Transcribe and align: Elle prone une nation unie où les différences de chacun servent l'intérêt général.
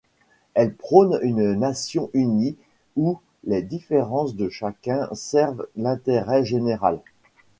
Elle 0.55 0.73
prone 0.73 1.19
une 1.21 1.53
nation 1.53 2.09
unie 2.13 2.57
où 2.95 3.19
les 3.43 3.61
différences 3.61 4.35
de 4.35 4.49
chacun 4.49 5.07
servent 5.13 5.67
l'intérêt 5.75 6.43
général. 6.43 6.99